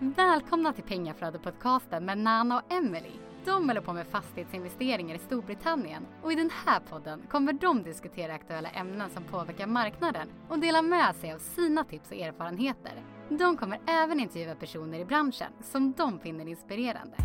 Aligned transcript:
Välkomna 0.00 0.72
till 0.72 0.84
Pengaflödet-podcasten 0.84 2.04
med 2.04 2.18
Nana 2.18 2.58
och 2.58 2.72
Emily. 2.72 3.12
De 3.44 3.68
håller 3.68 3.80
på 3.80 3.92
med 3.92 4.06
fastighetsinvesteringar 4.06 5.14
i 5.14 5.18
Storbritannien 5.18 6.06
och 6.22 6.32
i 6.32 6.34
den 6.34 6.50
här 6.66 6.80
podden 6.90 7.22
kommer 7.30 7.52
de 7.52 7.82
diskutera 7.82 8.34
aktuella 8.34 8.68
ämnen 8.68 9.10
som 9.10 9.24
påverkar 9.24 9.66
marknaden 9.66 10.28
och 10.48 10.58
dela 10.58 10.82
med 10.82 11.16
sig 11.16 11.32
av 11.32 11.38
sina 11.38 11.84
tips 11.84 12.10
och 12.10 12.16
erfarenheter. 12.16 12.92
De 13.28 13.56
kommer 13.56 13.80
även 13.86 14.20
intervjua 14.20 14.54
personer 14.54 15.00
i 15.00 15.04
branschen 15.04 15.52
som 15.72 15.92
de 15.92 16.20
finner 16.20 16.48
inspirerande. 16.48 17.16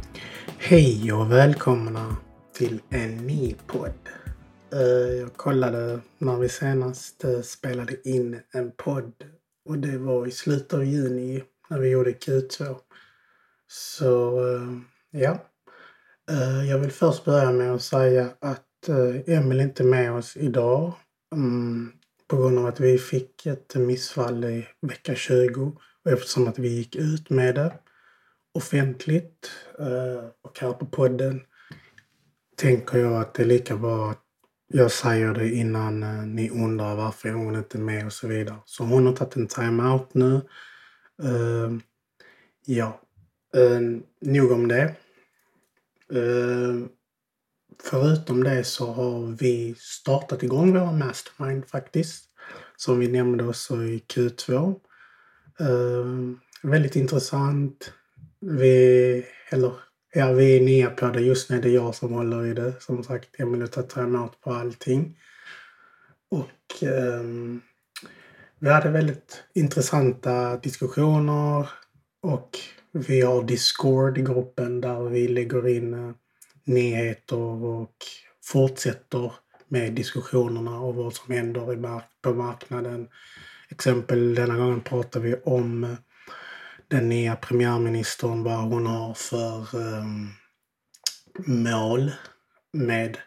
Hej 0.57 1.13
och 1.13 1.31
välkomna 1.31 2.15
till 2.53 2.81
en 2.89 3.17
ny 3.17 3.55
podd. 3.67 4.09
Eh, 4.73 5.19
jag 5.19 5.33
kollade 5.33 5.99
när 6.17 6.37
vi 6.37 6.49
senast 6.49 7.23
eh, 7.23 7.41
spelade 7.41 8.09
in 8.09 8.39
en 8.51 8.71
podd 8.71 9.13
och 9.69 9.77
det 9.77 9.97
var 9.97 10.27
i 10.27 10.31
slutet 10.31 10.73
av 10.73 10.85
juni 10.85 11.43
när 11.73 11.79
vi 11.79 11.89
gjorde 11.89 12.11
Q2. 12.11 12.75
Så 13.67 14.39
eh, 14.47 14.77
ja. 15.11 15.37
Eh, 16.31 16.69
jag 16.69 16.79
vill 16.79 16.91
först 16.91 17.25
börja 17.25 17.51
med 17.51 17.73
att 17.73 17.81
säga 17.81 18.29
att 18.39 18.89
eh, 18.89 19.35
Emil 19.37 19.61
inte 19.61 19.83
är 19.83 19.87
med 19.87 20.11
oss 20.11 20.37
idag. 20.37 20.93
Mm, 21.35 21.91
på 22.27 22.37
grund 22.37 22.59
av 22.59 22.65
att 22.65 22.79
vi 22.79 22.97
fick 22.97 23.45
ett 23.45 23.75
missfall 23.75 24.43
i 24.43 24.67
vecka 24.81 25.15
20 25.15 25.77
och 26.05 26.11
eftersom 26.11 26.47
att 26.47 26.59
vi 26.59 26.67
gick 26.67 26.95
ut 26.95 27.29
med 27.29 27.55
det 27.55 27.73
offentligt 28.53 29.51
eh, 29.79 30.25
och 30.41 30.59
här 30.59 30.73
på 30.73 30.85
podden 30.85 31.41
tänker 32.55 32.97
jag 32.97 33.21
att 33.21 33.33
det 33.33 33.43
är 33.43 33.47
lika 33.47 33.77
bra 33.77 34.11
att 34.11 34.21
jag 34.67 34.91
säger 34.91 35.33
det 35.33 35.49
innan 35.49 35.99
ni 36.35 36.49
undrar 36.49 36.95
varför 36.95 37.29
hon 37.29 37.55
inte 37.55 37.77
är 37.77 37.81
med 37.81 38.05
och 38.05 38.13
så 38.13 38.27
vidare. 38.27 38.57
Så 38.65 38.83
hon 38.83 39.05
har 39.05 39.13
tagit 39.13 39.35
en 39.35 39.47
time-out 39.47 40.13
nu. 40.13 40.41
Uh, 41.23 41.77
ja, 42.65 43.01
uh, 43.57 43.99
nog 44.21 44.51
om 44.51 44.67
det. 44.67 44.95
Uh, 46.13 46.85
förutom 47.83 48.43
det 48.43 48.63
så 48.63 48.85
har 48.85 49.37
vi 49.39 49.75
startat 49.77 50.43
igång 50.43 50.73
vår 50.73 50.91
mastermind 50.91 51.65
faktiskt. 51.67 52.29
Som 52.75 52.99
vi 52.99 53.07
nämnde 53.07 53.45
också 53.45 53.83
i 53.83 54.03
Q2. 54.13 54.75
Uh, 55.61 56.35
väldigt 56.63 56.95
intressant. 56.95 57.93
Vi, 58.39 59.25
eller 59.49 59.73
ja, 60.13 60.31
vi 60.31 60.57
är 60.57 60.61
nya 60.61 60.89
på 60.89 61.07
det. 61.07 61.21
Just 61.21 61.49
nu 61.49 61.57
är 61.57 61.61
det 61.61 61.69
jag 61.69 61.95
som 61.95 62.13
håller 62.13 62.45
i 62.45 62.53
det. 62.53 62.73
Som 62.81 63.03
sagt, 63.03 63.39
Emelie 63.39 63.67
tar 63.67 63.83
time-out 63.83 64.41
på 64.41 64.53
allting. 64.53 65.17
Och 66.29 66.83
um, 66.83 67.61
vi 68.63 68.69
hade 68.69 68.89
väldigt 68.89 69.43
intressanta 69.53 70.57
diskussioner 70.57 71.69
och 72.21 72.49
vi 72.91 73.21
har 73.21 73.43
Discord 73.43 74.17
i 74.17 74.21
gruppen 74.21 74.81
där 74.81 75.03
vi 75.03 75.27
lägger 75.27 75.67
in 75.67 75.93
eh, 75.93 76.15
nyheter 76.63 77.65
och 77.65 77.95
fortsätter 78.43 79.33
med 79.67 79.93
diskussionerna 79.93 80.79
och 80.79 80.95
vad 80.95 81.13
som 81.13 81.33
händer 81.33 81.73
i 81.73 81.77
mark- 81.77 82.21
på 82.21 82.33
marknaden. 82.33 83.07
Exempel 83.69 84.35
denna 84.35 84.57
gången 84.57 84.81
pratar 84.81 85.19
vi 85.19 85.35
om 85.35 85.83
eh, 85.83 85.95
den 86.87 87.09
nya 87.09 87.35
premiärministern, 87.35 88.43
vad 88.43 88.57
hon 88.57 88.85
har 88.85 89.13
för 89.13 89.75
um, 89.75 90.29
mål 91.45 92.11
med 92.73 93.17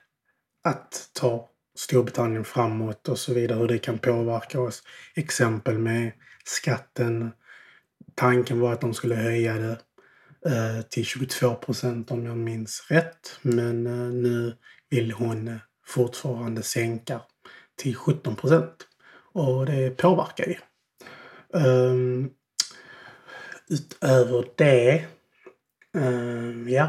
att 0.64 1.10
ta 1.12 1.50
Storbritannien 1.76 2.44
framåt 2.44 3.08
och 3.08 3.18
så 3.18 3.34
vidare, 3.34 3.58
hur 3.58 3.68
det 3.68 3.78
kan 3.78 3.98
påverka 3.98 4.60
oss. 4.60 4.82
Exempel 5.14 5.78
med 5.78 6.12
skatten. 6.44 7.30
Tanken 8.14 8.60
var 8.60 8.72
att 8.72 8.80
de 8.80 8.94
skulle 8.94 9.14
höja 9.14 9.54
det 9.54 9.78
eh, 10.46 10.82
till 10.90 11.04
22 11.04 11.54
procent 11.54 12.10
om 12.10 12.26
jag 12.26 12.36
minns 12.36 12.86
rätt. 12.88 13.38
Men 13.42 13.86
eh, 13.86 14.12
nu 14.12 14.56
vill 14.90 15.12
hon 15.12 15.58
fortfarande 15.86 16.62
sänka 16.62 17.20
till 17.76 17.96
17 17.96 18.36
procent. 18.36 18.86
Och 19.32 19.66
det 19.66 19.90
påverkar 19.90 20.46
ju. 20.46 20.56
Um, 21.60 22.30
utöver 23.68 24.44
det, 24.56 25.04
um, 25.94 26.68
ja, 26.68 26.88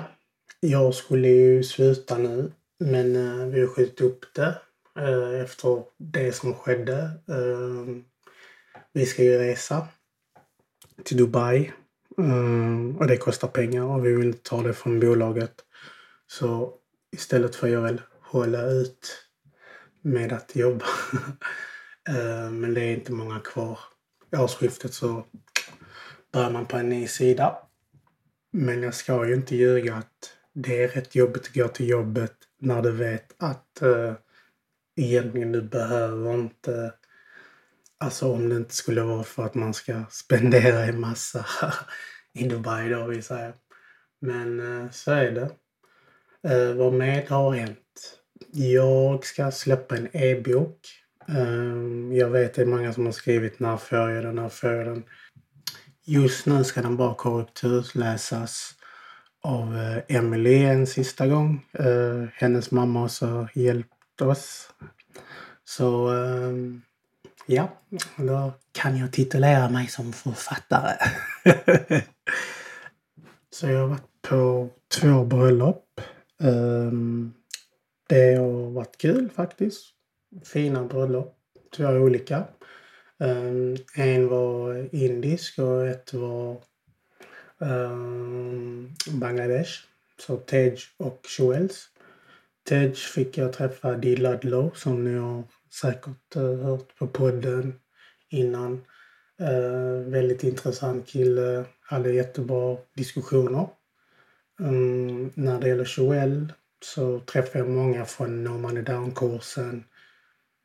jag 0.60 0.94
skulle 0.96 1.28
ju 1.28 1.64
sluta 1.64 2.18
nu. 2.18 2.52
Men 2.80 3.16
uh, 3.16 3.48
vi 3.48 3.62
har 3.62 3.68
skjutit 3.68 4.02
upp 4.02 4.26
det 4.36 4.56
eh, 4.98 5.42
efter 5.42 5.84
det 5.98 6.32
som 6.32 6.54
skedde. 6.54 6.98
Eh, 7.28 7.96
vi 8.94 9.06
ska 9.06 9.24
ju 9.24 9.38
resa 9.38 9.88
till 11.04 11.18
Dubai. 11.18 11.72
eh, 12.18 12.98
och 12.98 13.08
det 13.08 13.18
kostar 13.18 13.48
pengar 13.48 13.84
och 13.84 14.06
vi 14.06 14.14
vill 14.14 14.28
inte 14.28 14.50
ta 14.50 14.62
det 14.62 14.74
från 14.74 15.00
bolaget. 15.00 15.54
Så 16.28 16.74
istället 17.12 17.56
får 17.56 17.70
jag 17.70 17.82
väl 17.82 18.02
hålla 18.22 18.62
ut 18.62 19.28
med 20.02 20.34
att 20.34 20.56
jobba. 20.56 20.86
Eh, 22.10 22.52
men 22.52 22.74
det 22.74 22.82
är 22.82 22.94
inte 22.94 23.12
många 23.12 23.40
kvar. 23.40 23.80
I 24.34 24.36
årsskiftet 24.36 24.94
så 24.94 25.26
börjar 26.34 26.52
man 26.52 26.66
på 26.66 26.78
en 26.78 26.90
ny 26.90 27.08
sida. 27.08 27.58
Men 28.52 28.84
jag 28.84 28.94
ska 28.94 29.28
ju 29.28 29.34
inte 29.34 29.56
ljuga 29.56 29.96
att 29.96 30.34
det 30.54 30.84
är 30.84 30.88
rätt 30.88 31.16
jobbigt 31.16 31.48
att 31.48 31.54
gå 31.54 31.68
till 31.68 31.90
jobbet 31.90 32.34
när 32.60 32.82
du 32.82 32.92
vet 32.92 33.36
att 33.38 33.80
uh, 33.82 34.14
egentligen 34.98 35.52
du 35.52 35.62
behöver 35.62 36.34
inte... 36.34 36.94
Alltså 38.00 38.34
om 38.34 38.50
det 38.50 38.56
inte 38.56 38.76
skulle 38.76 39.02
vara 39.02 39.24
för 39.24 39.46
att 39.46 39.56
man 39.56 39.74
ska 39.74 40.04
spendera 40.10 40.84
en 40.84 41.00
massa 41.00 41.46
i 42.34 42.48
Dubai 42.48 42.90
då 42.90 43.06
vill 43.06 43.24
säga. 43.24 43.54
Men 44.20 44.82
eh, 44.84 44.92
så 44.92 45.12
är 45.12 45.32
det. 45.32 45.50
Uh, 46.50 46.74
vad 46.74 46.94
mer 46.94 47.28
har 47.28 47.54
hänt? 47.54 48.20
Jag 48.52 49.26
ska 49.26 49.52
släppa 49.52 49.98
en 49.98 50.08
e-bok. 50.14 50.80
Uh, 51.30 52.18
jag 52.18 52.30
vet 52.30 52.54
det 52.54 52.62
är 52.62 52.66
många 52.66 52.94
som 52.94 53.06
har 53.06 53.14
skrivit 53.14 53.60
när 53.60 53.78
får 53.78 53.98
jag 53.98 54.24
den, 54.24 54.36
när 54.36 54.50
får 54.50 54.70
jag 54.70 54.86
den. 54.86 55.04
Just 56.06 56.46
nu 56.46 56.64
ska 56.64 56.82
den 56.82 56.98
bara 56.98 57.14
korrekturläsas 57.14 58.78
av 59.42 59.78
eh, 59.78 60.18
Emily 60.18 60.64
en 60.64 60.88
sista 60.88 61.28
gång. 61.28 61.66
Eh, 61.74 62.24
hennes 62.34 62.72
mamma 62.72 63.00
har 63.00 63.08
så 63.08 63.48
hjälpt 63.54 63.94
oss. 64.22 64.70
Så 65.66 66.14
eh, 66.14 66.54
ja, 67.46 67.70
då 68.18 68.54
kan 68.72 68.98
jag 68.98 69.14
titulera 69.14 69.70
mig 69.70 69.88
som 69.88 70.14
författare. 70.14 70.98
Så 73.50 73.68
jag 73.68 73.80
har 73.80 73.88
varit 73.88 74.22
på 74.22 74.70
två 74.88 75.24
bröllop. 75.26 76.02
Ehm, 76.40 77.34
det 78.08 78.36
har 78.36 78.72
varit 78.72 78.98
kul 78.98 79.30
faktiskt. 79.30 79.86
Fina 80.46 80.84
bröllop. 80.84 81.38
Två 81.76 81.88
olika. 81.88 82.44
Um, 83.20 83.78
en 83.96 84.28
var 84.28 84.96
indisk 84.96 85.60
och 85.60 85.88
ett 85.88 86.14
var 86.14 86.58
um, 87.58 88.96
Bangladesh. 89.12 89.72
Så 90.20 90.38
Tej 90.38 90.78
och 90.98 91.22
Shoels. 91.38 91.90
Tedge 92.68 92.96
fick 92.96 93.38
jag 93.38 93.54
träffa 93.54 93.96
Dee 93.96 94.16
Ludlow 94.16 94.72
som 94.76 95.04
ni 95.04 95.18
har 95.18 95.44
säkert 95.82 96.36
eh, 96.36 96.56
hört 96.56 96.96
på 96.98 97.08
podden 97.08 97.80
innan. 98.30 98.82
Eh, 99.40 100.10
väldigt 100.12 100.44
intressant 100.44 101.08
kille. 101.08 101.66
Hade 101.82 102.14
jättebra 102.14 102.78
diskussioner. 102.94 103.68
Um, 104.60 105.32
när 105.36 105.60
det 105.60 105.68
gäller 105.68 105.94
Joel 105.98 106.54
så 106.86 107.20
träffade 107.20 107.60
jag 107.60 107.70
många 107.70 108.06
från 108.06 108.44
No 108.44 108.50
Money 108.50 108.84
Down-kursen 108.84 109.84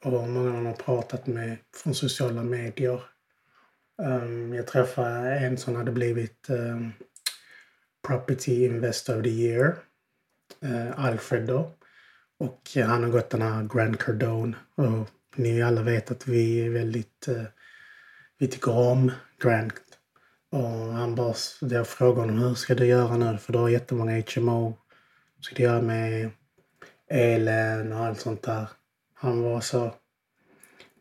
och 0.04 0.12
många 0.12 0.52
man 0.52 0.66
har 0.66 0.72
pratat 0.72 1.26
med 1.26 1.56
från 1.76 1.94
sociala 1.94 2.42
medier. 2.42 3.02
Um, 4.02 4.54
jag 4.54 4.66
träffade 4.66 5.38
en 5.38 5.58
som 5.58 5.76
hade 5.76 5.92
blivit 5.92 6.46
um, 6.48 6.92
Property 8.06 8.64
Investor 8.64 9.16
of 9.16 9.22
the 9.22 9.30
Year, 9.30 9.76
uh, 10.64 11.04
Alfred 11.04 11.46
då. 11.46 11.72
Och 12.42 12.76
eh, 12.76 12.86
han 12.86 13.02
har 13.02 13.10
gått 13.10 13.30
den 13.30 13.42
här 13.42 13.68
Grand 13.74 14.00
Cardone 14.00 14.56
och 14.74 15.08
ni 15.36 15.62
alla 15.62 15.82
vet 15.82 16.10
att 16.10 16.26
vi 16.28 16.66
är 16.66 16.70
väldigt, 16.70 17.28
Eh, 17.28 17.44
vi 18.38 18.48
tycker 18.48 18.76
om 18.76 19.12
Grand. 19.42 19.72
Och 20.50 20.68
han 20.68 21.14
bara, 21.14 21.34
jag 21.60 21.86
frågade 21.86 22.20
honom 22.20 22.38
hur 22.38 22.54
ska 22.54 22.74
du 22.74 22.86
göra 22.86 23.16
nu? 23.16 23.38
För 23.38 23.52
du 23.52 23.58
har 23.58 23.68
jättemånga 23.68 24.22
HMO. 24.34 24.78
Hur 25.36 25.42
ska 25.42 25.54
du 25.54 25.62
göra 25.62 25.82
med 25.82 26.30
elen 27.10 27.92
och 27.92 28.04
allt 28.04 28.20
sånt 28.20 28.42
där? 28.42 28.68
Han 29.14 29.42
var 29.42 29.60
så, 29.60 29.94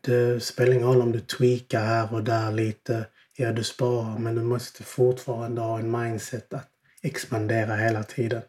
det 0.00 0.42
spelar 0.42 0.72
ingen 0.72 0.88
roll 0.88 1.02
om 1.02 1.12
du 1.12 1.20
tweakar 1.20 1.84
här 1.84 2.14
och 2.14 2.24
där 2.24 2.52
lite. 2.52 3.06
Ja, 3.36 3.52
du 3.52 3.64
sparar, 3.64 4.18
men 4.18 4.34
du 4.34 4.42
måste 4.42 4.82
fortfarande 4.82 5.60
ha 5.60 5.78
en 5.78 5.90
mindset 5.90 6.54
att 6.54 6.68
expandera 7.02 7.76
hela 7.76 8.02
tiden. 8.02 8.42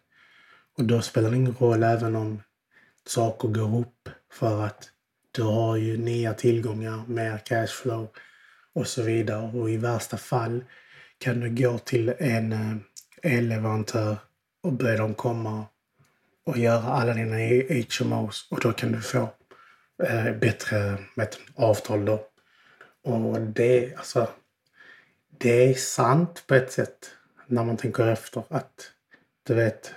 Och 0.78 0.84
då 0.84 1.02
spelar 1.02 1.30
det 1.30 1.36
ingen 1.36 1.56
roll 1.60 1.84
även 1.84 2.16
om 2.16 2.42
saker 3.08 3.48
går 3.48 3.80
upp 3.80 4.10
för 4.32 4.66
att 4.66 4.90
du 5.32 5.42
har 5.42 5.78
ju 5.78 5.98
nya 5.98 6.34
tillgångar, 6.34 7.04
mer 7.08 7.38
cashflow 7.38 8.08
och 8.74 8.88
så 8.88 9.02
vidare. 9.02 9.52
Och 9.52 9.70
i 9.70 9.78
värsta 9.78 10.18
fall 10.18 10.64
kan 11.18 11.40
du 11.40 11.50
gå 11.50 11.78
till 11.78 12.14
en 12.20 12.52
eh, 12.52 12.78
elleverantör 13.34 14.18
och 14.64 14.74
be 14.74 14.98
dem 14.98 15.14
komma 15.14 15.66
och 16.46 16.58
göra 16.58 16.84
alla 16.84 17.14
dina 17.14 17.36
HMOs 18.00 18.48
och 18.52 18.60
då 18.60 18.72
kan 18.72 18.92
du 18.92 19.02
få 19.02 19.30
eh, 20.04 20.32
bättre 20.34 20.98
vet, 21.16 21.40
avtal 21.56 22.06
då. 22.06 22.28
Och 23.04 23.42
det, 23.42 23.96
alltså, 23.96 24.28
det 25.38 25.70
är 25.70 25.74
sant 25.74 26.44
på 26.48 26.56
ett 26.56 26.72
sätt 26.72 27.12
när 27.48 27.64
man 27.64 27.78
tänker 27.78 28.08
efter 28.08 28.44
att 28.50 28.92
du 29.44 29.54
vet 29.54 29.94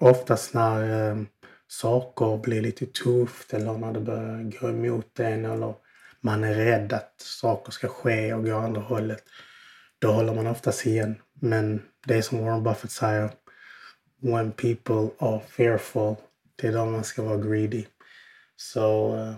oftast 0.00 0.54
när 0.54 1.10
eh, 1.10 1.22
saker 1.68 2.38
blir 2.42 2.62
lite 2.62 2.86
tufft 2.86 3.54
eller 3.54 3.72
när 3.72 3.92
det 3.92 4.00
börjar 4.00 4.60
gå 4.60 4.68
emot 4.68 5.20
en 5.20 5.44
eller 5.44 5.74
man 6.20 6.44
är 6.44 6.54
rädd 6.54 6.92
att 6.92 7.14
saker 7.20 7.72
ska 7.72 7.88
ske 7.88 8.34
och 8.34 8.44
gå 8.44 8.56
andra 8.56 8.80
hållet. 8.80 9.24
Då 9.98 10.12
håller 10.12 10.34
man 10.34 10.46
oftast 10.46 10.86
igen. 10.86 11.16
Men 11.40 11.82
det 12.06 12.14
är 12.14 12.22
som 12.22 12.44
Warren 12.44 12.62
Buffett 12.62 12.90
säger. 12.90 13.30
When 14.20 14.52
people 14.52 15.08
are 15.18 15.40
fearful, 15.40 16.16
det 16.56 16.66
är 16.66 16.72
då 16.72 16.84
man 16.84 17.04
ska 17.04 17.22
vara 17.22 17.36
greedy. 17.36 17.84
Så, 18.56 19.16
uh, 19.16 19.34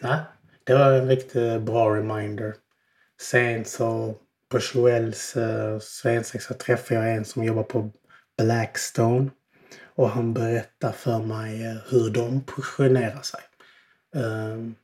nej. 0.00 0.20
Det 0.64 0.74
var 0.74 0.92
en 0.92 1.08
riktigt 1.08 1.62
bra 1.62 1.96
reminder. 1.96 2.54
Sen 3.20 3.64
så 3.64 4.14
på 4.48 4.58
Joels 4.74 5.36
uh, 5.36 5.78
svensexa 5.78 6.54
träffade 6.54 7.00
jag 7.00 7.16
en 7.16 7.24
som 7.24 7.44
jobbar 7.44 7.62
på 7.62 7.90
Blackstone. 8.38 9.30
Och 10.00 10.10
han 10.10 10.34
berättar 10.34 10.92
för 10.92 11.18
mig 11.18 11.66
eh, 11.66 11.76
hur 11.90 12.10
de 12.10 12.40
positionerar 12.40 13.22
sig. 13.22 13.40
Ehm, 14.16 14.74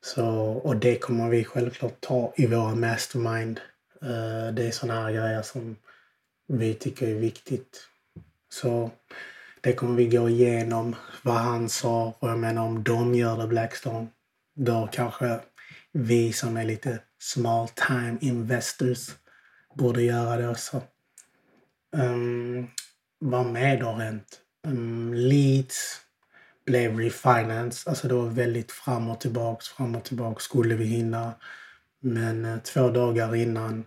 så, 0.00 0.26
och 0.38 0.76
det 0.76 0.98
kommer 0.98 1.28
vi 1.28 1.44
självklart 1.44 2.00
ta 2.00 2.32
i 2.36 2.46
våra 2.46 2.74
mastermind. 2.74 3.60
Eh, 4.02 4.54
det 4.54 4.66
är 4.66 4.70
sådana 4.70 5.02
här 5.02 5.12
grejer 5.12 5.42
som 5.42 5.76
vi 6.48 6.74
tycker 6.74 7.08
är 7.08 7.14
viktigt. 7.14 7.88
Så 8.48 8.90
det 9.60 9.72
kommer 9.72 9.94
vi 9.94 10.06
gå 10.06 10.28
igenom 10.28 10.96
vad 11.22 11.36
han 11.36 11.68
sa 11.68 12.14
och 12.18 12.28
jag 12.28 12.38
menar 12.38 12.62
om 12.62 12.82
de 12.82 13.14
gör 13.14 13.36
det 13.36 13.46
Blackstone 13.46 14.06
då 14.54 14.88
kanske 14.92 15.40
vi 15.92 16.32
som 16.32 16.56
är 16.56 16.64
lite 16.64 16.98
small 17.18 17.68
time 17.68 18.18
investors 18.20 19.10
borde 19.74 20.02
göra 20.02 20.36
det 20.36 20.48
också. 20.48 20.82
Um, 21.96 22.68
var 23.18 23.44
med 23.44 23.80
då 23.80 23.92
rent? 23.92 24.40
Um, 24.66 25.14
Leeds 25.14 26.00
blev 26.66 26.98
refinance. 26.98 27.90
Alltså 27.90 28.08
det 28.08 28.14
var 28.14 28.26
väldigt 28.26 28.72
fram 28.72 29.10
och 29.10 29.20
tillbaks, 29.20 29.68
fram 29.68 29.96
och 29.96 30.04
tillbaks 30.04 30.44
skulle 30.44 30.74
vi 30.74 30.84
hinna. 30.84 31.32
Men 32.00 32.44
eh, 32.44 32.58
två 32.58 32.90
dagar 32.90 33.34
innan 33.34 33.84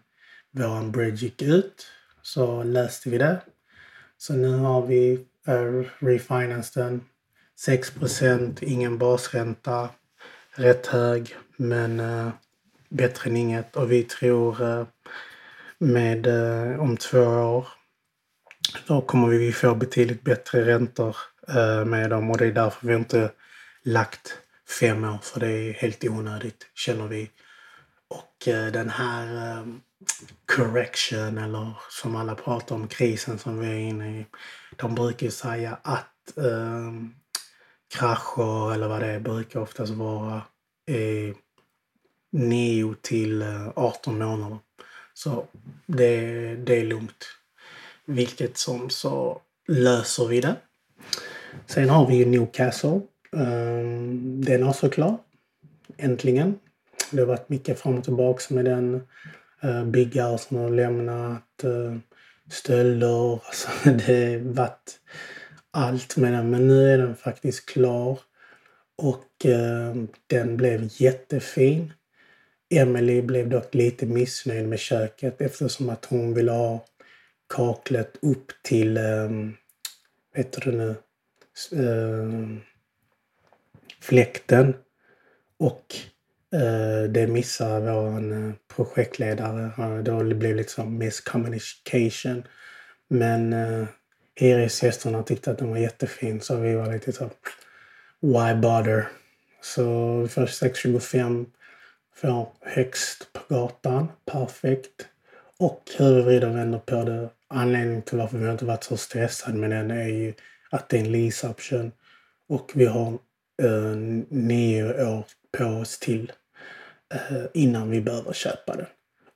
våran 0.51 0.91
bridge 0.91 1.25
gick 1.25 1.41
ut 1.41 1.87
så 2.21 2.63
läste 2.63 3.09
vi 3.09 3.17
det. 3.17 3.41
Så 4.17 4.33
nu 4.33 4.57
har 4.57 4.85
vi 4.85 5.25
eh, 5.47 5.83
refinance 5.99 6.79
den. 6.79 7.01
6% 7.67 8.63
ingen 8.63 8.97
basränta. 8.97 9.89
Rätt 10.51 10.87
hög, 10.87 11.35
men 11.57 11.99
eh, 11.99 12.29
bättre 12.89 13.29
än 13.29 13.37
inget. 13.37 13.75
Och 13.75 13.91
vi 13.91 14.03
tror 14.03 14.63
eh, 14.63 14.87
med 15.77 16.27
eh, 16.27 16.79
om 16.79 16.97
två 16.97 17.19
år 17.19 17.67
då 18.87 19.01
kommer 19.01 19.27
vi 19.27 19.51
få 19.51 19.75
betydligt 19.75 20.23
bättre 20.23 20.65
räntor 20.65 21.15
eh, 21.47 21.85
med 21.85 22.09
dem 22.09 22.31
och 22.31 22.37
det 22.37 22.45
är 22.45 22.51
därför 22.51 22.87
vi 22.87 22.95
inte 22.95 23.31
lagt 23.83 24.37
fem 24.79 25.03
år 25.03 25.17
för 25.21 25.39
det 25.39 25.51
är 25.51 25.73
helt 25.73 26.03
onödigt 26.03 26.67
känner 26.75 27.07
vi. 27.07 27.31
Och 28.07 28.47
eh, 28.47 28.71
den 28.71 28.89
här 28.89 29.51
eh, 29.57 29.65
correction 30.45 31.37
eller 31.37 31.73
som 31.89 32.15
alla 32.15 32.35
pratar 32.35 32.75
om 32.75 32.87
krisen 32.87 33.39
som 33.39 33.59
vi 33.59 33.67
är 33.67 33.79
inne 33.79 34.19
i. 34.19 34.25
De 34.75 34.95
brukar 34.95 35.25
ju 35.25 35.31
säga 35.31 35.77
att 35.81 36.37
eh, 36.37 36.93
krascher 37.93 38.73
eller 38.73 38.87
vad 38.87 39.01
det 39.01 39.07
är 39.07 39.19
brukar 39.19 39.59
oftast 39.59 39.91
vara 39.91 40.41
eh, 40.87 41.35
9 42.31 42.95
till 43.01 43.43
18 43.75 44.17
månader. 44.17 44.57
Så 45.13 45.47
det, 45.85 46.55
det 46.55 46.79
är 46.79 46.83
lugnt. 46.83 47.38
Vilket 48.09 48.57
som 48.57 48.89
så 48.89 49.41
löser 49.67 50.27
vi 50.27 50.41
det. 50.41 50.55
Sen 51.67 51.89
har 51.89 52.07
vi 52.07 52.15
ju 52.15 52.25
Newcastle. 52.25 53.01
Ehm, 53.37 54.41
den 54.45 54.63
är 54.63 54.69
också 54.69 54.89
klar. 54.89 55.17
Äntligen. 55.97 56.59
Det 57.11 57.19
har 57.19 57.27
varit 57.27 57.49
mycket 57.49 57.79
fram 57.79 57.97
och 57.97 58.03
tillbaka 58.03 58.53
med 58.53 58.65
den. 58.65 59.07
Ehm, 59.61 59.91
byggare 59.91 60.37
som 60.37 60.57
har 60.57 60.69
lämnat. 60.69 61.63
Ehm, 61.63 62.01
stölder. 62.51 63.41
Alltså, 63.45 63.69
det 63.83 64.33
har 64.33 64.53
varit 64.53 64.99
allt 65.71 66.17
med 66.17 66.33
den. 66.33 66.49
Men 66.49 66.67
nu 66.67 66.93
är 66.93 66.97
den 66.97 67.15
faktiskt 67.15 67.69
klar. 67.69 68.19
Och 68.97 69.45
den 70.27 70.57
blev 70.57 70.89
jättefin. 70.91 71.93
Emily 72.69 73.21
blev 73.21 73.49
dock 73.49 73.75
lite 73.75 74.05
missnöjd 74.05 74.67
med 74.67 74.79
köket 74.79 75.41
eftersom 75.41 75.89
att 75.89 76.05
hon 76.05 76.33
ville 76.33 76.51
ha 76.51 76.85
kaklet 77.49 78.17
upp 78.21 78.51
till, 78.63 78.97
um, 78.97 79.57
heter 80.35 80.61
det 80.61 80.71
nu, 80.71 80.95
um, 81.71 82.61
fläkten 84.01 84.73
och 85.57 85.95
uh, 86.55 87.11
det 87.11 87.27
missar 87.27 87.79
vår 87.79 88.33
eh, 88.33 88.51
projektledare. 88.75 89.71
Eh, 89.77 90.23
det 90.23 90.35
blev 90.35 90.55
liksom 90.55 90.97
miscommunication. 90.97 92.43
Men 93.07 93.53
uh, 93.53 93.87
hyresgästerna 94.35 95.23
tyckte 95.23 95.51
att 95.51 95.57
den 95.57 95.69
var 95.69 95.77
jättefin 95.77 96.41
så 96.41 96.55
vi 96.55 96.75
var 96.75 96.93
lite 96.93 97.11
så 97.11 97.29
why 98.19 98.55
bother? 98.61 99.07
Så 99.61 100.17
vi 100.21 100.27
får 100.27 100.45
625 100.45 101.45
får 102.15 102.47
högst 102.61 103.33
på 103.33 103.55
gatan. 103.55 104.07
Perfekt. 104.25 105.07
Och 105.57 105.83
hur 105.97 106.15
vi 106.15 106.21
vrider 106.21 106.49
och 106.49 106.55
vänder 106.55 106.79
på 106.79 107.03
det, 107.03 107.29
anledningen 107.49 108.01
till 108.01 108.17
varför 108.17 108.37
vi 108.37 108.51
inte 108.51 108.65
varit 108.65 108.83
så 108.83 108.97
stressade 108.97 109.57
med 109.57 109.69
den 109.69 109.91
är 109.91 110.07
ju 110.07 110.33
att 110.69 110.89
det 110.89 110.97
är 110.97 111.01
en 111.01 111.11
lease 111.11 111.49
option. 111.49 111.91
Och 112.49 112.71
vi 112.75 112.85
har 112.85 113.13
eh, 113.61 113.95
nio 114.29 115.05
år 115.05 115.25
på 115.57 115.65
oss 115.65 115.99
till 115.99 116.31
eh, 117.13 117.45
innan 117.53 117.89
vi 117.89 118.01
behöver 118.01 118.33
köpa 118.33 118.75
den. 118.75 118.85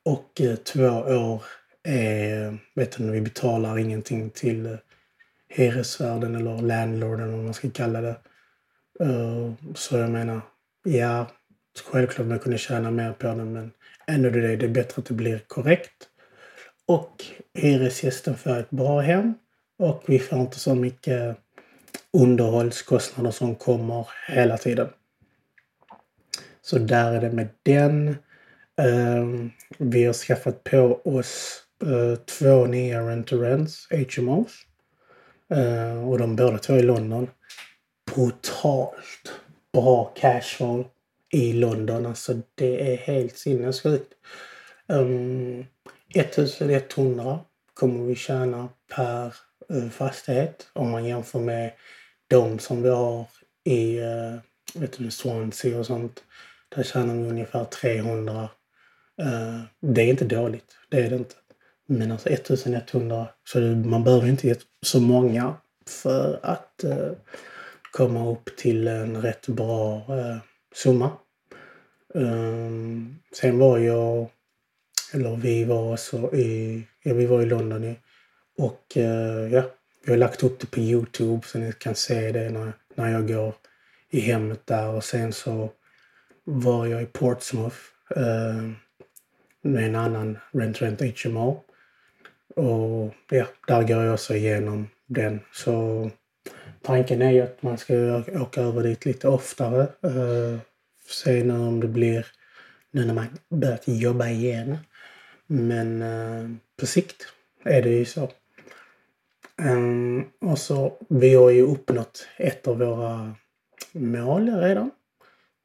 Och 0.04 0.40
eh, 0.40 0.56
två 0.56 0.88
år 0.88 1.42
är, 1.82 2.58
vet 2.74 2.96
du, 2.96 3.10
vi 3.10 3.20
betalar 3.20 3.78
ingenting 3.78 4.30
till 4.30 4.66
eh, 4.66 4.76
hyresvärden 5.48 6.34
eller 6.34 6.62
landlorden 6.62 7.34
om 7.34 7.44
man 7.44 7.54
ska 7.54 7.70
kalla 7.70 8.00
det. 8.00 8.16
Eh, 9.00 9.52
så 9.74 9.96
jag 9.96 10.10
menar, 10.10 10.40
ja, 10.84 11.26
självklart 11.84 12.26
man 12.26 12.38
kunde 12.38 12.58
tjäna 12.58 12.90
mer 12.90 13.12
på 13.12 13.26
den 13.26 13.52
men 13.52 13.72
ändå 14.06 14.30
det, 14.30 14.56
det 14.56 14.66
är 14.66 14.70
bättre 14.70 15.00
att 15.00 15.06
det 15.06 15.14
blir 15.14 15.38
korrekt. 15.38 16.08
Och 16.86 17.24
hyresgästen 17.54 18.36
får 18.36 18.56
ett 18.56 18.70
bra 18.70 19.00
hem 19.00 19.34
och 19.78 20.02
vi 20.06 20.18
får 20.18 20.40
inte 20.40 20.58
så 20.58 20.74
mycket 20.74 21.36
underhållskostnader 22.12 23.30
som 23.30 23.54
kommer 23.54 24.08
hela 24.28 24.58
tiden. 24.58 24.88
Så 26.62 26.78
där 26.78 27.12
är 27.12 27.20
det 27.20 27.30
med 27.30 27.48
den. 27.62 28.16
Ehm, 28.76 29.50
vi 29.78 30.04
har 30.04 30.12
skaffat 30.12 30.64
på 30.64 31.00
oss 31.04 31.62
eh, 31.82 32.18
två 32.18 32.66
nya 32.66 33.00
rent-to-rents, 33.00 33.88
HMOs. 33.90 34.52
Ehm, 35.50 35.98
och 35.98 36.18
de 36.18 36.36
båda 36.36 36.58
två 36.58 36.76
i 36.76 36.82
London. 36.82 37.30
Brutalt 38.14 39.40
bra 39.72 40.12
cashflow 40.16 40.86
i 41.30 41.52
London. 41.52 42.06
Alltså 42.06 42.34
det 42.54 42.92
är 42.92 42.96
helt 42.96 43.38
sinnessjukt. 43.38 44.12
Ehm, 44.88 45.64
1100 46.14 47.38
kommer 47.74 48.04
vi 48.04 48.14
tjäna 48.14 48.68
per 48.94 49.34
eh, 49.70 49.88
fastighet 49.90 50.68
om 50.72 50.90
man 50.90 51.04
jämför 51.04 51.38
med 51.38 51.72
de 52.28 52.58
som 52.58 52.82
vi 52.82 52.88
har 52.88 53.26
i 53.64 53.98
eh, 53.98 54.34
vet 54.74 54.98
du, 54.98 55.10
Swansea 55.10 55.78
och 55.78 55.86
sånt. 55.86 56.24
Där 56.76 56.82
tjänar 56.82 57.14
vi 57.14 57.28
ungefär 57.28 57.64
300. 57.64 58.48
Eh, 59.22 59.60
det 59.80 60.02
är 60.02 60.06
inte 60.06 60.24
dåligt, 60.24 60.76
det 60.88 61.00
är 61.00 61.10
det 61.10 61.16
inte. 61.16 61.34
Men 61.86 62.12
alltså 62.12 62.28
1100, 62.28 63.26
så 63.44 63.60
man 63.60 64.04
behöver 64.04 64.28
inte 64.28 64.56
så 64.82 65.00
många 65.00 65.54
för 65.86 66.40
att 66.42 66.84
komma 67.90 68.30
upp 68.30 68.56
till 68.56 68.88
en 68.88 69.22
rätt 69.22 69.46
bra 69.46 70.06
summa. 70.74 71.10
Sen 73.32 73.58
var 73.58 73.78
jag, 73.78 74.28
eller 75.14 75.36
vi 75.36 75.64
var 75.64 75.92
också 75.92 76.34
i, 76.34 76.82
ja, 77.02 77.14
vi 77.14 77.26
var 77.26 77.42
i 77.42 77.46
London 77.46 77.84
i 77.84 77.96
och 78.58 78.96
eh, 78.96 79.52
ja, 79.52 79.62
vi 80.04 80.12
har 80.12 80.18
lagt 80.18 80.42
upp 80.42 80.60
det 80.60 80.66
på 80.66 80.80
Youtube 80.80 81.46
så 81.46 81.58
ni 81.58 81.72
kan 81.72 81.94
se 81.94 82.32
det 82.32 82.50
när, 82.50 82.72
när 82.94 83.12
jag 83.12 83.28
går 83.28 83.54
i 84.10 84.20
hemmet 84.20 84.66
där. 84.66 84.88
Och 84.88 85.04
sen 85.04 85.32
så 85.32 85.70
var 86.44 86.86
jag 86.86 87.02
i 87.02 87.06
Portsmouth 87.06 87.76
eh, 88.16 88.70
med 89.62 89.86
en 89.86 89.94
annan 89.96 90.38
Rent 90.52 90.82
Rent 90.82 91.22
HMO. 91.24 91.64
Och 92.56 93.14
ja, 93.30 93.46
där 93.66 93.82
går 93.82 94.02
jag 94.02 94.14
också 94.14 94.34
igenom 94.34 94.88
den. 95.06 95.40
Så 95.52 96.10
tanken 96.82 97.22
är 97.22 97.30
ju 97.30 97.40
att 97.40 97.62
man 97.62 97.78
ska 97.78 98.22
åka 98.40 98.60
över 98.60 98.82
dit 98.82 99.04
lite 99.04 99.28
oftare. 99.28 99.88
Uh, 100.06 100.58
se 101.08 101.44
nu 101.44 101.54
om 101.54 101.80
det 101.80 101.88
blir 101.88 102.26
nu 102.90 103.04
när 103.04 103.14
man 103.14 103.26
börjat 103.48 103.82
jobba 103.88 104.28
igen. 104.28 104.78
Men 105.54 106.02
eh, 106.02 106.50
på 106.76 106.86
sikt 106.86 107.26
är 107.64 107.82
det 107.82 107.90
ju 107.90 108.04
så. 108.04 108.30
Um, 109.56 110.30
och 110.40 110.58
så, 110.58 110.98
vi 111.08 111.34
har 111.34 111.50
ju 111.50 111.62
uppnått 111.62 112.26
ett 112.36 112.68
av 112.68 112.78
våra 112.78 113.34
mål 113.92 114.50
redan. 114.50 114.90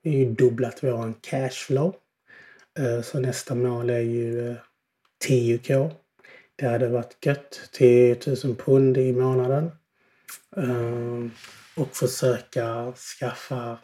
Vi 0.02 0.10
har 0.10 0.18
ju 0.18 0.34
dubblat 0.34 0.84
våran 0.84 1.14
cashflow. 1.22 1.96
Uh, 2.80 2.86
eh, 2.86 3.02
så 3.02 3.20
nästa 3.20 3.56
mål 3.56 3.90
är 3.90 4.00
ju 4.00 4.48
eh, 4.48 4.52
uh, 4.52 4.58
10k. 5.28 5.92
Det 6.56 6.66
hade 6.66 6.88
varit 6.88 7.26
gött. 7.26 7.70
10 7.72 8.18
000 8.44 8.56
pund 8.56 8.98
i 8.98 9.14
månaden. 9.14 9.72
Uh, 10.58 11.28
och 11.76 11.96
försöka 11.96 12.94
skaffa 13.20 13.80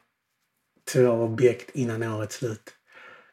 två 0.94 1.10
objekt 1.10 1.70
innan 1.74 2.04
årets 2.04 2.36
slut. 2.36 2.74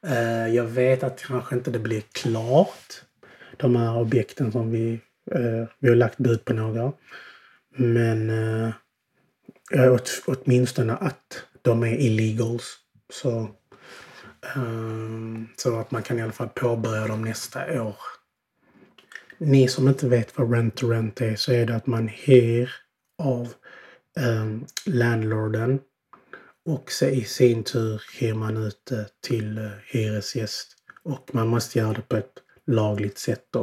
Eh, 0.07 0.49
jag 0.55 0.65
vet 0.65 1.03
att 1.03 1.23
kanske 1.23 1.55
inte 1.55 1.71
det 1.71 1.79
blir 1.79 2.01
klart. 2.13 3.03
De 3.57 3.77
här 3.77 3.97
objekten 3.97 4.53
som 4.53 4.71
vi 4.71 5.01
Eh, 5.31 5.69
vi 5.79 5.89
har 5.89 5.97
lagt 5.97 6.19
bud 6.19 6.45
på 6.45 6.53
några. 6.53 6.93
Men 7.77 8.31
eh, 8.31 9.93
åt, 9.93 10.23
åtminstone 10.27 10.93
att 10.93 11.45
de 11.63 11.83
är 11.83 12.01
illegals. 12.01 12.77
Så, 13.13 13.41
eh, 14.43 15.43
så 15.57 15.79
att 15.79 15.91
man 15.91 16.03
kan 16.03 16.19
i 16.19 16.23
alla 16.23 16.33
fall 16.33 16.49
påbörja 16.49 17.07
dem 17.07 17.23
nästa 17.23 17.83
år. 17.83 17.97
Ni 19.39 19.69
som 19.69 19.89
inte 19.89 20.09
vet 20.09 20.39
vad 20.39 20.53
rent 20.53 20.77
to 20.77 20.91
rent 20.91 21.21
är 21.21 21.37
så 21.37 21.53
är 21.53 21.67
det 21.67 21.77
att 21.77 21.87
man 21.87 22.09
hyr 22.09 22.71
av 23.19 23.55
eh, 24.19 24.47
landlorden 24.87 25.81
och 26.65 26.93
så 26.93 27.07
i 27.07 27.25
sin 27.25 27.65
tur 27.65 28.03
hyr 28.21 28.35
man 28.35 28.57
ut 28.57 28.87
det 28.91 29.07
till 29.21 29.59
eh, 29.59 29.71
hyresgäst. 29.87 30.77
Och 31.03 31.31
man 31.33 31.49
måste 31.49 31.79
göra 31.79 31.93
det 31.93 32.09
på 32.09 32.17
ett 32.17 32.39
lagligt 32.67 33.19
sätt 33.19 33.47
då. 33.51 33.61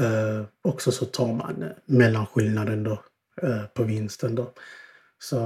Eh, 0.00 0.44
också 0.62 0.92
så 0.92 1.04
tar 1.04 1.32
man 1.32 1.62
eh, 1.62 1.68
mellanskillnaden 1.84 2.84
då 2.84 3.02
eh, 3.42 3.64
på 3.74 3.82
vinsten 3.82 4.34
då. 4.34 4.52
Så 5.18 5.38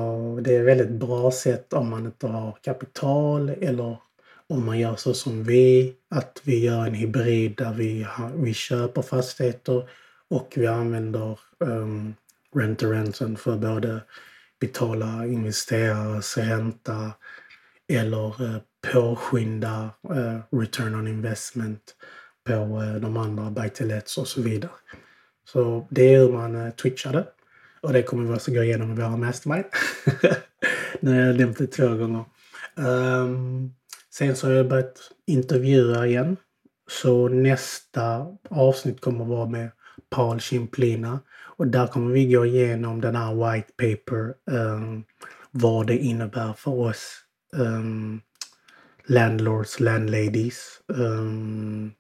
det 0.45 0.57
är 0.57 0.61
ett 0.61 0.67
väldigt 0.67 0.91
bra 0.91 1.31
sätt 1.31 1.73
om 1.73 1.89
man 1.89 2.07
inte 2.07 2.27
har 2.27 2.59
kapital 2.63 3.49
eller 3.49 3.97
om 4.47 4.67
man 4.67 4.79
gör 4.79 4.97
så 4.97 5.15
som 5.15 5.45
vi, 5.45 5.97
att 6.11 6.41
vi 6.45 6.65
gör 6.65 6.87
en 6.87 6.95
hybrid 6.95 7.57
där 7.57 7.73
vi, 7.73 8.03
har, 8.03 8.31
vi 8.35 8.55
köper 8.55 9.03
fastigheter 9.03 9.89
och 10.31 10.53
vi 10.57 10.67
använder 10.67 11.39
ehm, 11.61 11.71
um, 11.71 12.15
rent 12.55 12.79
to 12.79 12.87
renten 12.87 13.37
för 13.37 13.57
både 13.57 14.01
betala 14.61 15.27
investerares 15.27 16.39
ränta 16.39 17.13
eller 17.89 18.43
eh, 18.45 18.61
påskynda 18.93 19.91
eh, 20.11 20.59
return 20.61 20.95
on 20.95 21.09
investment 21.09 21.95
på 22.47 22.53
eh, 22.53 22.95
de 22.95 23.17
andra 23.17 23.51
buy 23.51 23.71
och 24.19 24.29
så 24.29 24.43
vidare. 24.43 24.71
Så 25.49 25.87
det 25.91 26.15
är 26.15 26.19
hur 26.19 26.33
man 26.33 26.73
twitchade. 26.73 27.27
Och 27.81 27.93
det 27.93 28.03
kommer 28.03 28.29
vi 28.29 28.37
också 28.37 28.53
gå 28.53 28.63
igenom 28.63 28.93
i 28.93 28.95
våra 28.95 29.17
mastermind. 29.17 29.65
nu 31.01 31.11
har 31.11 31.27
jag 31.27 31.37
nämnt 31.37 31.59
det 31.59 31.67
två 31.67 31.89
gånger. 31.89 32.25
Um, 32.77 33.75
sen 34.11 34.37
så 34.37 34.47
har 34.47 34.55
jag 34.55 34.69
börjat 34.69 35.11
intervjua 35.27 36.07
igen. 36.07 36.37
Så 36.91 37.29
nästa 37.29 38.27
avsnitt 38.51 39.01
kommer 39.01 39.25
vara 39.25 39.47
med 39.49 39.71
Paul 40.11 40.41
Chimplina. 40.41 41.21
Och 41.57 41.67
där 41.67 41.87
kommer 41.87 42.13
vi 42.13 42.33
gå 42.33 42.47
igenom 42.47 43.01
den 43.01 43.17
här 43.17 43.35
white 43.35 43.73
paper. 43.73 44.35
Um, 44.57 45.05
vad 45.51 45.87
det 45.87 45.99
innebär 45.99 46.53
för 46.53 46.71
oss 46.71 47.21
um, 47.53 48.21
landlords, 49.07 49.81
landladies. 49.81 50.81
Um, 50.87 51.93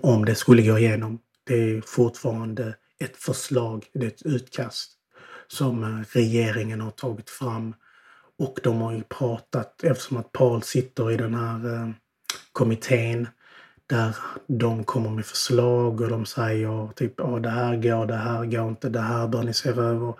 om 0.00 0.24
det 0.24 0.34
skulle 0.34 0.62
gå 0.62 0.78
igenom. 0.78 1.18
Det 1.44 1.54
är 1.54 1.80
fortfarande 1.80 2.74
ett 2.98 3.16
förslag, 3.16 3.86
det 3.92 4.04
är 4.04 4.08
ett 4.08 4.22
utkast 4.22 4.92
som 5.48 5.84
eh, 5.84 6.04
regeringen 6.12 6.80
har 6.80 6.90
tagit 6.90 7.30
fram. 7.30 7.74
Och 8.38 8.58
de 8.62 8.80
har 8.80 8.92
ju 8.92 9.02
pratat, 9.02 9.84
eftersom 9.84 10.16
att 10.16 10.32
Paul 10.32 10.62
sitter 10.62 11.10
i 11.10 11.16
den 11.16 11.34
här 11.34 11.74
eh, 11.74 11.90
kommittén 12.52 13.28
där 13.88 14.16
de 14.46 14.84
kommer 14.84 15.10
med 15.10 15.26
förslag 15.26 16.00
och 16.00 16.08
de 16.08 16.26
säger 16.26 16.88
typ 16.94 17.14
ja 17.16 17.38
det 17.38 17.48
här 17.48 17.76
går, 17.76 18.06
det 18.06 18.14
här 18.16 18.44
går 18.44 18.68
inte, 18.68 18.88
det 18.88 19.00
här 19.00 19.28
bör 19.28 19.42
ni 19.42 19.54
se 19.54 19.68
över. 19.68 20.14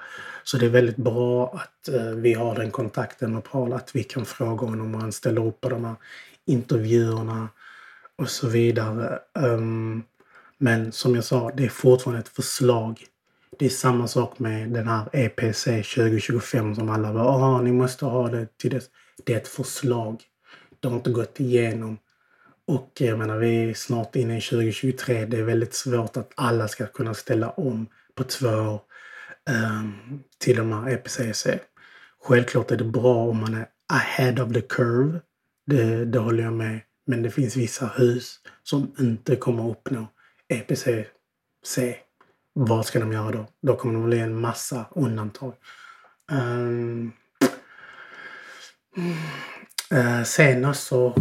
Så 0.45 0.59
det 0.59 0.67
är 0.67 0.71
väldigt 0.71 0.97
bra 0.97 1.55
att 1.55 1.89
eh, 1.89 2.11
vi 2.11 2.35
har 2.35 2.55
den 2.55 2.71
kontakten 2.71 3.35
med 3.35 3.45
Paul, 3.45 3.73
att 3.73 3.97
vi 3.97 4.05
kan 4.05 4.25
fråga 4.25 4.67
honom 4.67 4.95
och 4.95 5.01
han 5.01 5.13
ställer 5.13 5.47
upp 5.47 5.61
på 5.61 5.69
de 5.69 5.85
här 5.85 5.95
intervjuerna 6.47 7.49
och 8.17 8.29
så 8.29 8.49
vidare. 8.49 9.19
Um, 9.35 10.03
men 10.59 10.93
som 10.93 11.15
jag 11.15 11.25
sa, 11.25 11.51
det 11.55 11.65
är 11.65 11.69
fortfarande 11.69 12.21
ett 12.21 12.29
förslag. 12.29 13.05
Det 13.59 13.67
är 13.67 13.71
samma 13.71 14.09
sak 14.09 14.39
med 14.39 14.71
den 14.71 14.89
här 14.89 15.09
EPC 15.13 15.65
2025 15.65 16.75
som 16.75 16.89
alla 16.89 17.13
var 17.13 17.25
ah, 17.25 17.61
ni 17.61 17.73
måste 17.73 18.05
ha 18.05 18.29
det 18.29 18.59
till 18.59 18.71
dess. 18.71 18.85
Det 19.25 19.33
är 19.33 19.37
ett 19.37 19.49
förslag. 19.49 20.23
Det 20.81 20.89
har 20.89 20.97
inte 20.97 21.11
gått 21.11 21.41
igenom. 21.41 21.99
Och 22.69 22.93
jag 22.99 23.19
menar, 23.19 23.39
vi 23.39 23.71
är 23.71 23.75
snart 23.75 24.17
inne 24.17 24.39
i 24.39 24.41
2023. 24.41 25.25
Det 25.25 25.39
är 25.39 25.43
väldigt 25.43 25.75
svårt 25.75 26.17
att 26.17 26.33
alla 26.35 26.69
ska 26.69 26.87
kunna 26.87 27.15
ställa 27.15 27.51
om 27.51 27.87
på 28.15 28.25
två 28.25 28.49
år 28.49 28.81
um, 29.51 30.23
till 30.39 30.57
de 30.57 30.73
här 30.73 30.91
EPCC. 30.91 31.47
Självklart 32.23 32.71
är 32.71 32.77
det 32.77 32.85
bra 32.85 33.15
om 33.15 33.41
man 33.41 33.55
är 33.55 33.67
ahead 33.93 34.43
of 34.43 34.53
the 34.53 34.61
curve. 34.61 35.21
Det, 35.67 36.05
det 36.05 36.19
håller 36.19 36.43
jag 36.43 36.53
med 36.53 36.81
men 37.07 37.23
det 37.23 37.31
finns 37.31 37.57
vissa 37.57 37.87
hus 37.87 38.41
som 38.63 38.93
inte 38.99 39.37
kommer 39.37 39.71
uppnå 39.71 40.07
EPCC. 40.49 40.89
Vad 42.53 42.87
ska 42.87 43.01
de 43.01 43.13
göra 43.13 43.31
då? 43.31 43.47
Då 43.63 43.77
kommer 43.77 44.01
det 44.01 44.07
bli 44.07 44.19
en 44.19 44.41
massa 44.41 44.85
undantag. 44.91 45.55
Ehm, 46.33 47.13
ehm, 48.97 49.13
um, 49.91 49.99
uh, 49.99 50.23
sen 50.25 50.65
också 50.65 51.15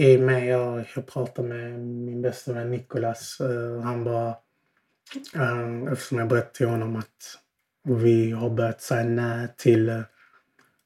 i 0.00 0.16
och 0.16 0.20
med 0.20 0.46
jag, 0.46 0.84
jag 0.94 1.06
pratade 1.06 1.48
med 1.48 1.80
min 1.80 2.22
bästa 2.22 2.52
vän 2.52 2.70
Nikolas. 2.70 3.40
Uh, 3.40 3.76
eh, 3.76 3.80
han 3.80 4.04
bara, 4.04 4.36
Uh, 5.36 5.92
eftersom 5.92 6.18
jag 6.18 6.28
berättade 6.28 6.54
till 6.54 6.66
honom 6.66 6.96
att 6.96 7.38
vi 7.82 8.30
har 8.30 8.50
börjat 8.50 8.82
säga 8.82 9.04
nej 9.04 9.48
till 9.56 9.88
uh, 9.88 10.02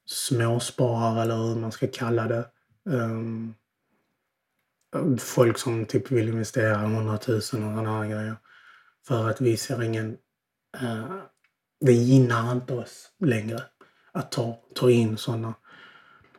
småsparare 0.05 1.21
eller 1.21 1.35
hur 1.35 1.55
man 1.55 1.71
ska 1.71 1.87
kalla 1.87 2.27
det. 2.27 2.45
Um, 2.83 3.55
folk 5.19 5.57
som 5.57 5.85
typ 5.85 6.11
vill 6.11 6.29
investera 6.29 6.81
100 6.81 7.19
000 7.27 7.37
och 7.37 7.43
sådana 7.43 7.97
här 7.97 8.09
grejer. 8.09 8.35
För 9.07 9.29
att 9.29 9.41
vi 9.41 9.57
ser 9.57 9.83
ingen... 9.83 10.17
Uh, 10.81 11.15
det 11.79 11.93
gynnar 11.93 12.51
inte 12.51 12.73
oss 12.73 13.11
längre 13.19 13.63
att 14.11 14.31
ta, 14.31 14.59
ta 14.75 14.91
in 14.91 15.17
sådana. 15.17 15.53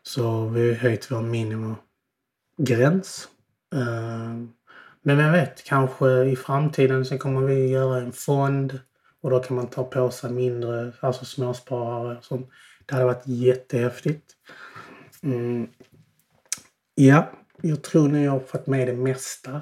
Så 0.02 0.48
vi 0.48 0.68
har 0.68 0.74
höjt 0.74 1.10
vår 1.10 1.22
minimum 1.22 1.76
gräns. 2.56 3.28
Eh, 3.74 4.34
men 5.02 5.16
vem 5.16 5.32
vet, 5.32 5.64
kanske 5.64 6.24
i 6.24 6.36
framtiden 6.36 7.04
så 7.04 7.18
kommer 7.18 7.40
vi 7.40 7.68
göra 7.68 8.00
en 8.00 8.12
fond 8.12 8.80
och 9.20 9.30
då 9.30 9.40
kan 9.40 9.56
man 9.56 9.66
ta 9.66 9.84
på 9.84 10.10
sig 10.10 10.30
mindre, 10.30 10.92
alltså 11.00 11.24
småsparare. 11.24 12.18
Som, 12.22 12.46
det 12.86 12.94
hade 12.94 13.06
varit 13.06 13.26
jättehäftigt. 13.26 14.32
Mm. 15.22 15.68
Ja, 16.94 17.30
jag 17.62 17.82
tror 17.82 18.08
nu 18.08 18.24
jag 18.24 18.32
har 18.32 18.40
fått 18.40 18.66
med 18.66 18.88
det 18.88 18.96
mesta. 18.96 19.60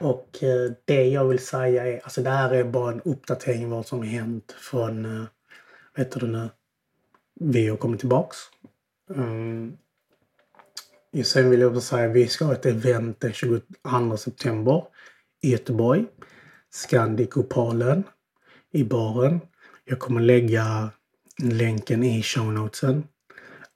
Och 0.00 0.42
eh, 0.42 0.72
det 0.84 1.08
jag 1.08 1.24
vill 1.24 1.46
säga 1.46 1.86
är, 1.86 2.00
alltså 2.04 2.22
det 2.22 2.30
här 2.30 2.50
är 2.50 2.64
bara 2.64 2.92
en 2.92 3.00
uppdatering 3.00 3.70
vad 3.70 3.86
som 3.86 3.98
har 3.98 4.06
hänt 4.06 4.52
från, 4.58 5.04
eh, 5.04 5.26
vet 5.96 6.12
du 6.12 6.26
nu, 6.26 6.48
vi 7.40 7.68
har 7.68 7.76
kommit 7.76 8.00
tillbaks. 8.00 8.36
Mm 9.14 9.76
sen 11.24 11.50
vill 11.50 11.60
jag 11.60 11.68
också 11.68 11.80
säga, 11.80 12.08
vi 12.08 12.28
ska 12.28 12.44
ha 12.44 12.52
ett 12.52 12.66
event 12.66 13.20
den 13.20 13.32
22 13.32 14.16
september 14.16 14.84
i 15.42 15.50
Göteborg. 15.50 16.04
Scandic 16.70 17.36
Opalen 17.36 18.04
i 18.72 18.84
baren. 18.84 19.40
Jag 19.84 19.98
kommer 19.98 20.20
lägga 20.20 20.90
länken 21.42 22.04
i 22.04 22.22
shownotesen. 22.22 23.04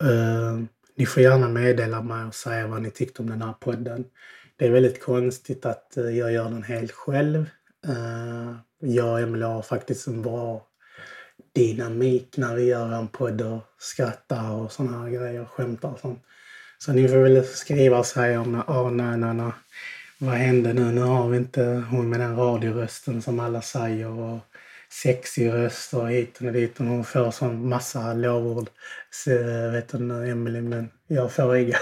Uh, 0.03 0.11
eh, 0.11 0.61
ni 0.97 1.07
får 1.07 1.23
gärna 1.23 1.49
meddela 1.49 2.03
mig 2.03 2.27
och 2.27 2.35
säga 2.35 2.67
vad 2.67 2.83
ni 2.83 2.91
tyckte 2.91 3.23
om 3.23 3.31
den 3.31 3.43
här 3.43 3.53
podden. 3.53 4.05
Det 4.57 4.67
är 4.67 4.71
väldigt 4.71 5.03
konstigt 5.03 5.67
att 5.67 5.97
eh, 5.97 6.05
jag 6.05 6.33
gör 6.33 6.45
den 6.45 6.63
helt 6.63 6.93
själv. 6.93 7.51
Uh, 7.89 8.57
jag 8.81 9.13
och 9.13 9.21
Emelie 9.21 9.47
har 9.47 9.63
faktiskt 9.63 10.07
en 10.07 10.23
bra 10.23 10.67
dynamik 11.55 12.37
när 12.37 12.55
vi 12.55 12.65
gör 12.65 12.93
en 12.93 13.09
podd 13.09 13.43
och 13.43 13.61
skrattar 13.79 14.53
och 14.53 14.73
sådana 14.73 14.99
här 14.99 15.11
grejer, 15.11 15.45
skämtar 15.45 15.89
och 15.89 15.99
sånt. 15.99 16.23
Så 16.85 16.93
ni 16.93 17.09
får 17.09 17.17
väl 17.17 17.45
skriva 17.45 17.99
och 17.99 18.07
säga 18.07 18.41
om 18.41 18.63
oh, 18.67 18.91
nej, 18.91 19.17
nej, 19.17 19.35
nej. 19.35 19.53
vad 20.19 20.35
hände 20.35 20.73
nu? 20.73 20.93
Nu 20.93 21.01
har 21.01 21.29
vi 21.29 21.37
inte 21.37 21.85
hon 21.91 22.09
med 22.09 22.21
den 22.21 22.37
radiorösten 22.37 23.23
som 23.23 23.41
alla 23.41 23.63
säger 23.63 24.09
och 24.09 24.39
sexig 25.03 25.53
röst 25.53 25.95
och 25.95 26.11
hit 26.11 26.39
och 26.41 26.53
dit 26.53 26.81
och 26.81 26.87
hon 26.87 27.05
får 27.05 27.31
sån 27.31 27.69
massa 27.69 28.15
lovord. 28.15 28.69
Så, 29.11 29.31
eh, 29.31 29.73
vet 29.73 29.89
du 29.89 29.99
nu 29.99 30.31
Emelie, 30.31 30.63
men 30.63 30.91
jag 31.07 31.33
får 31.33 31.57
inga. 31.57 31.77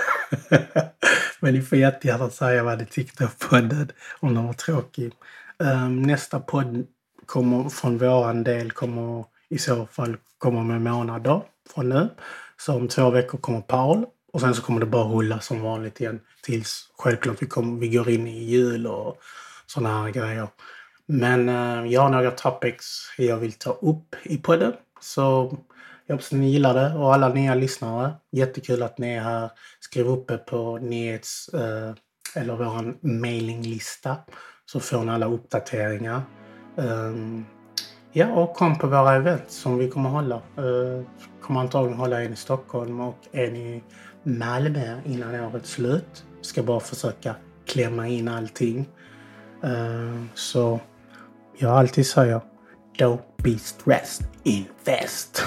men 1.41 1.55
ni 1.55 1.63
får 1.63 1.79
jättegärna 1.79 2.31
säga 2.31 2.65
vad 2.65 2.79
ni 2.79 2.87
tyckte 2.87 3.25
om 3.25 3.31
podden, 3.51 3.93
om 4.21 4.35
den 4.35 4.47
var 4.47 4.53
tråkig. 4.53 5.13
Um, 5.59 6.03
nästa 6.03 6.41
podd 6.41 6.87
kommer 7.27 7.69
från 7.69 7.99
våran 7.99 8.45
del 8.45 8.71
kommer 8.71 9.25
i 9.49 9.59
så 9.59 9.87
fall 9.87 10.17
komma 10.39 10.63
med 10.63 10.81
månader 10.81 11.43
från 11.75 11.89
nu. 11.89 12.09
Så 12.57 12.75
om 12.75 12.89
två 12.89 13.11
veckor 13.11 13.39
kommer 13.39 13.61
Paul 13.61 14.07
och 14.33 14.41
sen 14.41 14.55
så 14.55 14.63
kommer 14.63 14.81
det 14.81 14.87
bara 14.87 15.05
rulla 15.05 15.41
som 15.41 15.63
vanligt 15.63 16.01
igen 16.01 16.21
tills 16.43 16.91
självklart 16.99 17.43
vi, 17.43 17.47
kommer, 17.47 17.81
vi 17.81 17.89
går 17.89 18.11
in 18.11 18.27
i 18.27 18.45
jul 18.45 18.87
och 18.87 19.19
sådana 19.67 20.03
här 20.03 20.11
grejer. 20.11 20.49
Men 21.07 21.49
eh, 21.49 21.93
jag 21.93 22.01
har 22.01 22.11
några 22.11 22.31
topics 22.31 22.87
jag 23.19 23.37
vill 23.37 23.53
ta 23.53 23.71
upp 23.71 24.17
i 24.23 24.39
podden. 24.39 24.73
Så 25.01 25.57
jag 26.07 26.15
hoppas 26.15 26.33
ni 26.33 26.51
gillar 26.51 26.75
det 26.75 26.99
och 26.99 27.15
alla 27.15 27.29
nya 27.29 27.55
lyssnare. 27.55 28.13
Jättekul 28.33 28.83
att 28.83 28.99
ni 28.99 29.15
är 29.15 29.21
här. 29.21 29.51
Skriv 29.81 30.09
upp 30.09 30.31
er 30.31 30.37
på 30.37 30.79
nyhets 30.79 31.49
eh, 31.49 31.95
eller 32.35 32.57
vår 32.57 33.07
mailinglista 33.07 34.17
så 34.67 34.81
får 34.81 35.05
ni 35.05 35.13
alla 35.13 35.27
uppdateringar. 35.27 36.23
Um, 36.77 37.47
ja, 38.13 38.27
och 38.27 38.55
kom 38.55 38.79
på 38.79 38.87
våra 38.87 39.15
event 39.15 39.51
som 39.51 39.79
vi 39.79 39.89
kommer 39.89 40.11
hålla. 40.11 40.37
Uh, 40.59 41.03
kommer 41.41 41.61
antagligen 41.61 41.99
hålla 41.99 42.23
en 42.23 42.33
i 42.33 42.37
Stockholm 42.37 43.01
och 43.01 43.19
en 43.33 43.57
i 43.57 43.83
Malmö 44.23 45.01
innan 45.07 45.41
årets 45.41 45.71
slut. 45.71 46.25
Ska 46.41 46.63
bara 46.63 46.81
försöka 46.81 47.35
klämma 47.67 48.09
in 48.09 48.29
allting. 48.29 48.89
Uh, 49.65 50.25
så 50.35 50.81
jag 51.59 51.73
alltid 51.73 52.07
säger 52.07 52.41
Don't 52.99 53.23
be 53.43 53.59
stressed, 53.59 54.27
invest! 54.43 55.45